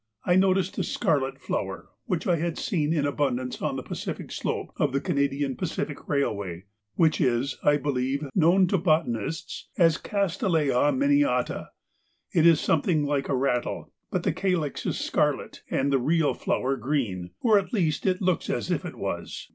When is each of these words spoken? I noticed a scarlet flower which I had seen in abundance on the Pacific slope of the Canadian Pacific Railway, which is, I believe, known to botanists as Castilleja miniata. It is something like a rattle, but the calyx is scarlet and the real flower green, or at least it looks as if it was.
I 0.25 0.35
noticed 0.35 0.79
a 0.79 0.83
scarlet 0.83 1.37
flower 1.39 1.89
which 2.07 2.25
I 2.25 2.37
had 2.37 2.57
seen 2.57 2.91
in 2.91 3.05
abundance 3.05 3.61
on 3.61 3.75
the 3.75 3.83
Pacific 3.83 4.31
slope 4.31 4.73
of 4.77 4.93
the 4.93 4.99
Canadian 4.99 5.55
Pacific 5.55 6.09
Railway, 6.09 6.63
which 6.95 7.21
is, 7.21 7.59
I 7.61 7.77
believe, 7.77 8.23
known 8.33 8.65
to 8.69 8.79
botanists 8.79 9.69
as 9.77 9.99
Castilleja 9.99 10.91
miniata. 10.91 11.67
It 12.33 12.47
is 12.47 12.59
something 12.59 13.03
like 13.03 13.29
a 13.29 13.35
rattle, 13.37 13.93
but 14.09 14.23
the 14.23 14.33
calyx 14.33 14.87
is 14.87 14.99
scarlet 14.99 15.61
and 15.69 15.93
the 15.93 15.99
real 15.99 16.33
flower 16.33 16.77
green, 16.77 17.29
or 17.39 17.59
at 17.59 17.71
least 17.71 18.07
it 18.07 18.23
looks 18.23 18.49
as 18.49 18.71
if 18.71 18.83
it 18.85 18.95
was. 18.95 19.49